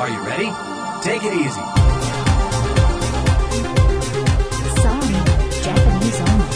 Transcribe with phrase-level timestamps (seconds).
[0.00, 0.48] Are you ready?
[1.02, 1.60] Take it easy.
[4.80, 5.16] Sorry,
[5.60, 6.46] Japanese only.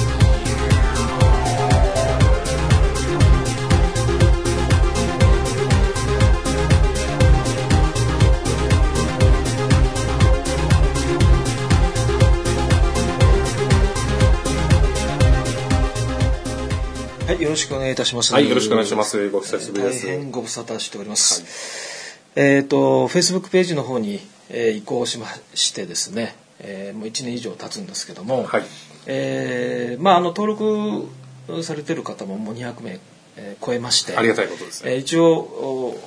[17.26, 18.32] はい、よろしくお願いいたします。
[18.32, 22.01] はいよろしくお願いしますご久しぶりです大変ご無沙汰しております。
[22.34, 28.62] えっ、と、Facebook ページの方に、えー移行しましてですね、えーもう1年以上経つんですけども、はい。
[29.06, 33.00] えーまあ、あの、登録されてる方ももう200名、
[33.36, 34.92] えー超えまして、ありがたいことですね。
[34.92, 36.00] えー一応、お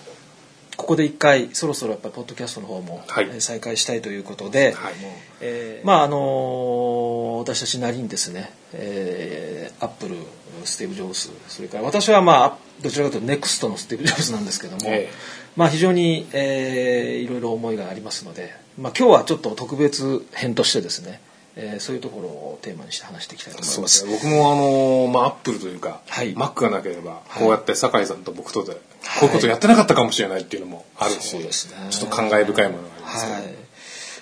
[0.77, 3.26] ここで一回そろそろやっぱりポッドキャストの方も、はい。
[3.26, 4.94] えー再開したいということで、はい。
[5.41, 10.16] えーまああの私たちなりにですね、えー、アップル
[10.63, 15.13] スティーブ・ジョブズそれから私はまあどちらかというとネクストのスティーブ・ジョブズなんですけども、ええ。
[15.55, 21.21] まあ非常に、えーいろいろ思いがありますので、まあ、今日はちょっと特別編としてですね、
[21.55, 23.87] えーそういうところをテーマにして話していきたいと思いま。
[23.87, 23.99] す。
[23.99, 24.12] すね。
[24.13, 26.34] 僕もあのまあアップルというか、はい。
[26.35, 28.79] マックがなければこうやって酒井さんと僕とでこ
[29.23, 31.77] ういうことやってなかったかもしれないっていうのもあるし、そうですね。
[31.89, 33.55] ちょっと感慨深いものがありますけど、はい。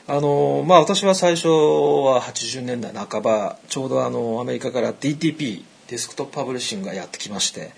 [0.06, 5.64] あのまあ、私は最初は80年代半ばちょうどあのアメリカから DTP
[5.94, 7.72] デスクトップパブリッシングがやってきまして。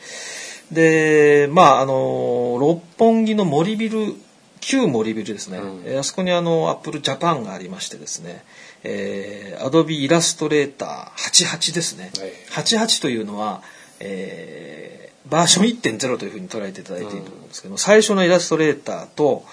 [0.71, 4.15] でまああの六本木の森ビル
[4.61, 5.83] 旧森ビルですね、うん。
[5.85, 8.43] えーあそこにあのアップルジャパンがありましてですね、
[8.83, 12.31] えー、Adobe イラストレーター88ですね、はい。
[12.65, 13.61] 88というのは、
[13.99, 19.43] えーバージョン1.0というふうに捉えていただいていると思うんですけど、最初のイラストレーターと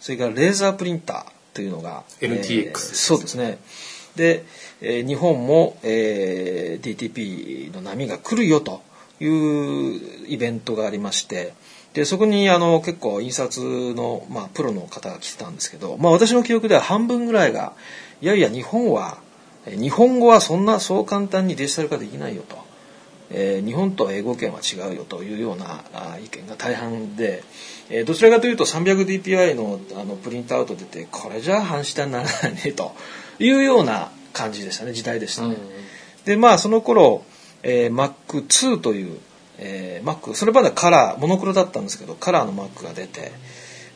[0.00, 3.58] それからレーザープリンターというのが NTX えーそうですね
[4.18, 4.44] で、
[4.82, 8.82] えー日本も、えー DTP の波が来るよと
[9.20, 11.54] いうイベントがありまして
[11.94, 17.72] でそこにあの結構印刷の、まあ、プロの方が来てたんですけど、まあ、私の記憶では半分ぐらいが
[18.20, 19.18] いやいや日本は
[19.66, 22.56] 日本語はそんなそう簡単にデジタル化できないよと。
[23.30, 27.42] えー日本と英語圏は違うよというようなあ意見が大半で、
[27.90, 32.94] えーどちらかというと 300dpi のあのプリントアウト出てこれじゃあ半下にならないねと
[33.38, 35.56] いうような感じでしたね時代でしたね。
[36.24, 37.24] でまあその頃、
[37.62, 39.18] えー Mac2 という、
[39.58, 43.32] えー Mac それまではカラーモノクロだったんですけどカラーの Mac が出て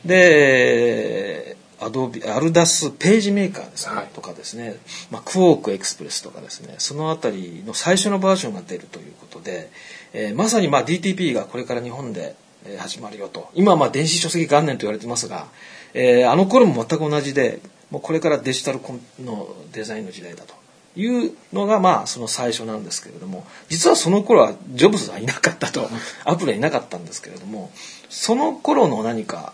[0.04, 4.06] でアドビアルダスページメーカーですね、はい。
[4.14, 4.76] とかですね、
[5.10, 9.70] まあ、クォークエクスプレスとかですねそのあたりの最初のバージョンが出るということで、
[10.12, 13.50] えーまさにまあ DTP がこれから日本でえー始まるよと。
[13.54, 15.46] 今はまあ電子書籍元年と言われてますが、
[15.94, 17.58] えーあの頃も全く同じで
[17.92, 20.54] もうこれからデジタルコンのデザインの時代だと
[20.96, 25.88] いうのがまあその最初なんですけれども実はその頃はジョブズはいなかったと
[26.24, 27.70] アップルはいなかったんですけれども
[28.08, 29.52] その頃の何か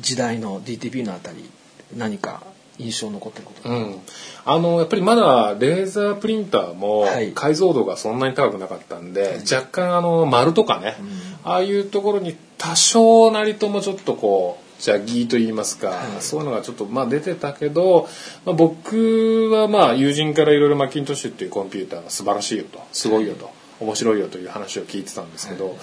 [0.00, 1.50] 時代の DTP のあたり
[1.96, 2.42] 何か
[2.78, 3.98] 印象に残ってることが、うん、
[4.44, 7.32] あのやっぱりまだレーザープリンターもはい。
[7.32, 10.94] 解像度がそんなに高くなかったんで、若干あの丸とかね、
[11.42, 18.08] ああいうところに多少なりともちょっとこうジャギーと言いますか、そういうのがちょっとまあ出てたけど、
[18.44, 22.80] まあ、僕はまあ友人からいろいろマッキントッシュっていうコンピューターが素晴らしいよと。
[22.92, 23.50] すごいよと、
[23.80, 25.76] 面白いよという話を聞いてたんですけど、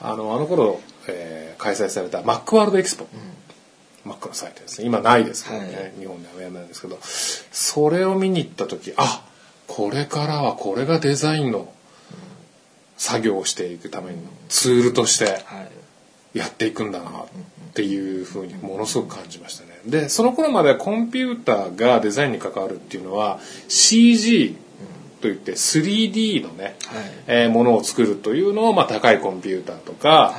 [0.00, 3.06] あのあの頃、えー開催されたマックワールドエキスポ、
[4.04, 4.86] マックのサイトですね。
[4.88, 5.92] 今ないですけどね、はい。
[5.96, 6.98] 日本ではやめなんですけど。
[7.00, 9.24] それを見に行った時あ
[9.68, 11.72] これからはこれがデザインの
[12.96, 15.26] 作業をしていくためのツールとして。
[15.44, 15.81] はい
[16.34, 17.24] やっていくんだなっ
[17.74, 19.70] ていうふうにものすごく感じましたね。
[19.86, 24.56] でその頃までコンピューターがデザインに関わるっていうのは CG
[25.20, 26.74] といって 3D のね、はい。
[27.26, 30.34] えーものを作るというのを、まあ、高いコンピューターとか、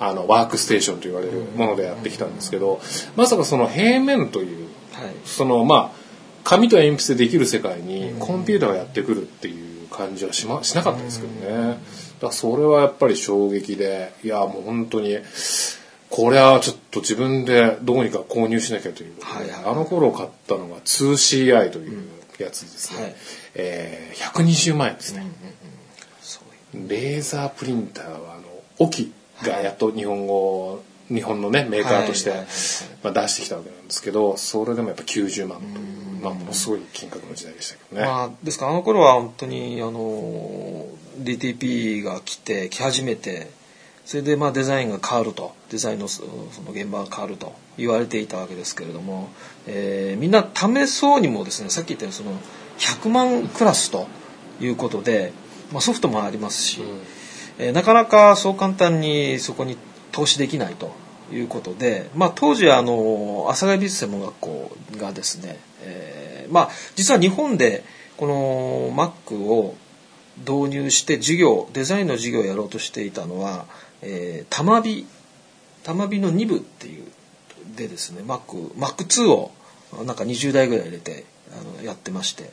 [0.00, 2.80] あのワークステーションと言われるものでやってきたんですけど、
[3.16, 5.14] まさかその平面というはい。
[5.24, 6.08] そのまあ
[6.44, 11.78] 紙と鉛筆でできる世界にコンピューターがやってくるっていう感じはし,、ま、しなかったですけどね、
[12.20, 15.18] だそれはやっぱり衝撃でいやもう本当に
[16.10, 19.72] これはちょっと自分でどうにか購入しなきゃということで、はいはい。
[19.72, 22.08] あの頃買ったのが 2CI という
[22.38, 23.14] やつですね、はい。
[23.54, 25.26] えー120万円ですね、
[26.20, 26.40] そ
[26.74, 28.44] うレーザープリンターはあの
[28.78, 32.56] オキがやっと日本語日本のねメーカーとして、はいはいはい
[33.04, 35.66] まあ、出してきたわけなんですけどそれでもやっぱ90万と。
[35.66, 40.86] いうまあ、ものすごい金額の時代でしたけどね、まあ、ですからあの頃は本当にあの
[41.18, 43.50] DTP が来て来始めて
[44.04, 46.22] それでまあデザインが変わるとデザインのそ
[46.52, 49.28] その現場が変わると言われていたわけですけれども、
[49.66, 52.32] えーみんな試そうにもですねさっき言ったようにその
[52.78, 54.06] 100万クラスと
[54.60, 55.32] いうことで、
[55.72, 56.80] まあ、ソフトもありますし、
[57.58, 59.76] えーなかなかそう簡単にそこに
[60.12, 60.92] 投資できないと
[61.32, 67.84] いうことで、まあ、当時あの阿佐ヶ谷美術専門学校がですね、えーまあ、実は日本で
[68.16, 69.76] この Mac を
[70.38, 73.66] 導入して授業デザインの授業をやろうとしていたのは、
[74.02, 75.06] えー、玉美
[75.82, 77.04] 玉美の2部っていう
[77.76, 79.50] でですね Mac Mac2 を
[80.04, 82.50] なんか20台ぐらい入れてあのやってまして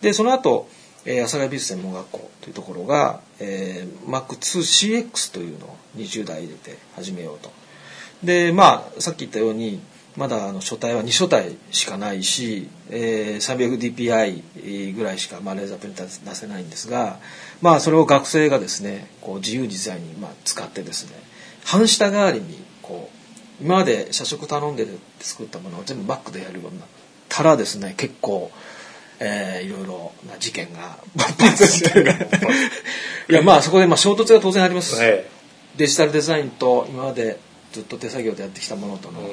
[0.00, 0.68] でその後
[1.06, 7.50] えー、阿佐ヶ谷美術専門学校というところが、えー、Mac2CX というのを20台入れて始めようと。
[8.22, 9.80] でまあさっき言ったように
[10.16, 13.80] まだあの書体は2書体しかないし、えー、
[14.56, 17.18] 300dpi ぐらいしか、まあ、レーザープリンター出せないんですが、
[17.62, 21.16] まあ、それを学生がですねこう自由自在にまあ使ってですね
[21.64, 23.08] 半下代わりにこ
[23.60, 24.86] う今まで社食頼んで
[25.20, 26.88] 作ったものを全部 Mac でやるようになっ
[27.28, 28.50] たらですね結構
[29.22, 32.00] えー、いろいろな事件が勃発して
[33.30, 34.98] いやまあそこでまあ衝突が当然あります、
[35.76, 37.38] デジタルデザインと今まで
[37.72, 39.26] ずっと手作業でやってきたものとの、うん、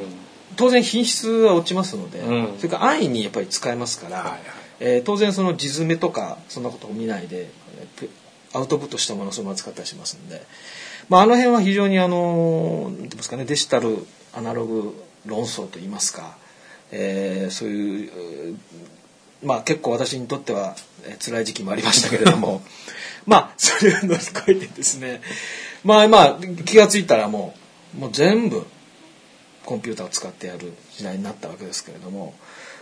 [0.55, 4.39] 当然品質は落ちますので、うん、それから安易にやっぱり使えますから、はいはい、
[4.79, 7.49] えー、当然その地詰めとかそんなことを見ないで
[8.53, 10.41] アウトプットしたものをそのまま使ったりしますんで、
[11.09, 14.93] まあ、あの辺は非常にあの何ていうんですかねデジタルアナログ
[15.25, 16.37] 論争といいますか、
[16.91, 18.57] えー、そういう
[19.43, 20.75] まあ結構私にとっては
[21.19, 22.61] 辛い時期もありましたけれども。
[23.27, 25.21] まあそれを乗り越えてですね。
[25.83, 27.59] まあまあ気が付いたらもう
[27.97, 28.65] もう全部
[29.65, 32.33] コンピューターを使ってやる時代になったわけですけれども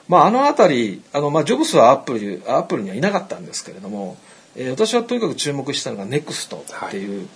[0.07, 4.17] まああの辺りあのまあジョブスはアップルアップルにはいなかったんですけれども、
[4.55, 7.27] えー、私はとにかく注目したのが NEXT っていう、はい、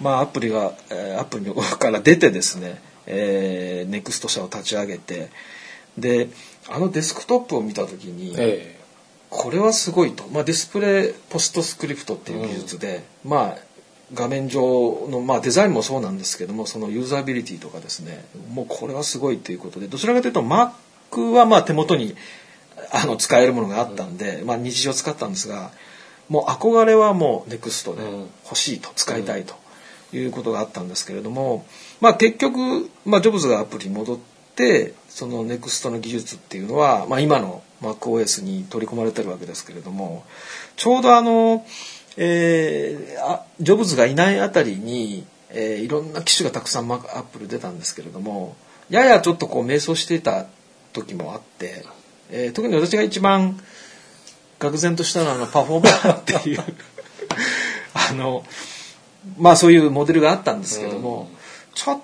[0.00, 5.30] まあアプリが、えー、アップルから出てですね、えー、NEXT 社を立ち上げて
[5.98, 6.28] で
[6.70, 8.80] あのデスクトップを見た時に、ええ、
[9.30, 13.71] これはすごいと、まあ、ディスプレイポストスクリプトっていう技術で、うん、まあ
[14.14, 22.14] 画面上の、まあ、デザインもそうなんですけどもそのユーザビリティとかですねもうこれはすごいということでどちらかというと Mac はまあ手元に
[22.92, 25.70] あの使えるものがあったんで、うん、まあ、日常使ったんですが
[26.28, 28.02] もう憧れはもう NEXT で
[28.44, 29.54] 欲しいと、使いたいと
[30.16, 31.66] いうことがあったんですけれども、
[32.00, 34.18] まあ、結局、まあ、ジョブズがアプリに戻っ
[34.56, 40.24] てその NEXT の技術っていうのは、まあ、今の MacOS に取り込まれてるわけですけれども
[40.76, 41.66] ちょうどあの、
[42.16, 48.56] えー、あジョブズがいないあたりに、えー、いろんな機種がたくさんアップル出たんですけれども
[48.90, 50.46] ややちょっとこう迷走していた
[50.92, 51.84] 時もあって、
[52.30, 53.58] えー、特に私が一番
[54.58, 56.62] 愕然としたのはあのパフォーマーっていう
[57.94, 58.44] あの
[59.38, 61.36] まあそういうモデルがあったんですけども、うん、
[61.74, 61.98] ちょっ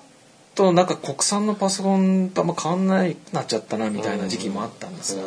[0.55, 5.23] となんか国産のパソコンとあんま変わんないなっちゃったなみたいな時期もあったんですが、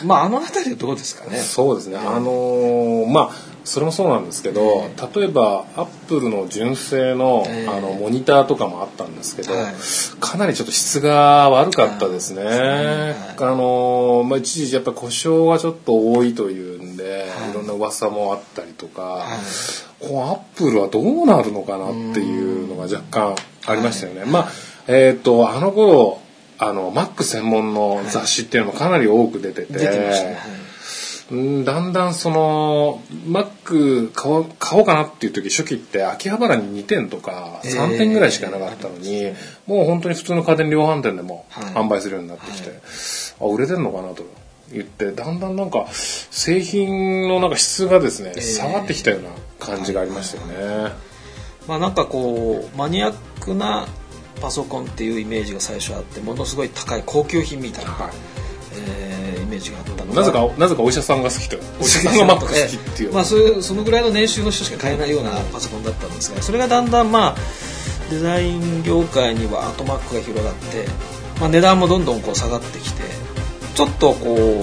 [0.00, 1.38] うん、まああの辺りどうですかね？
[1.38, 9.74] そうですね、あのー、まあそれもそうなんですけど、えー、例えばアップルの純正の,、あのモニターとかもあったんですけど、はい、
[10.20, 12.42] かなりちょっと質が悪かったですね。
[12.44, 23.36] あのー、まあ、一時やっぱ故障がちょっと多いというんで、はい、いろんな噂もあったりとか、はい、こうアップルはどうなるのかなっていうのが若干
[23.66, 24.24] ありましたよね。
[24.24, 24.48] まあ
[24.88, 26.20] えっ、ー、とあの頃
[26.58, 30.36] あのマック専門の雑誌っていうのもかなり多く出てて、
[31.34, 42.80] はい、だんだんそのマック買おう買おうかなっていう時初期って秋葉原に2点とか3点ぐらいしかなかったのに、えー、もう本当に普通の家電量販店でも販売するようになってきて、はい、
[43.40, 44.24] あ売れてんのかなと
[44.72, 50.46] 言ってだんだんなんか製品のなんか質がですね、えー、下がってきたような感じがありましたよ
[50.88, 50.92] ね。
[51.68, 53.86] まあなんかこうマニアックな
[54.40, 58.12] パソコンっていうイメージが最初あってものすごい高い高級品みたいな、はい、
[59.52, 61.58] メージがあったのなぜかなぜかお医者さんが好きと。
[61.78, 67.36] お医者さんがマック好きっていう、まあ、それそのぐらいの年収の人しか買えないようなパソコンだったんですがそれがだんだんまあ
[68.10, 70.86] デザイン業界にはアートマックが広がって、
[71.38, 73.02] まあ、値段もどんどんこう下がってきて
[73.74, 74.58] ちょっとこう、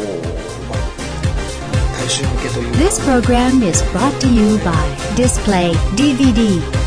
[0.70, 2.78] まあ、大衆向けというか。
[2.80, 4.74] This program is brought to you by
[5.16, 6.79] Display DVD